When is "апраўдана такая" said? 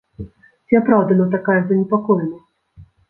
0.79-1.59